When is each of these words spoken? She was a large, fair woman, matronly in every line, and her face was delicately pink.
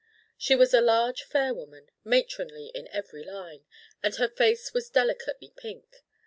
She 0.35 0.55
was 0.55 0.73
a 0.73 0.81
large, 0.81 1.21
fair 1.21 1.53
woman, 1.53 1.91
matronly 2.03 2.71
in 2.73 2.87
every 2.87 3.23
line, 3.23 3.67
and 4.01 4.15
her 4.15 4.27
face 4.29 4.73
was 4.73 4.89
delicately 4.89 5.53
pink. 5.55 6.01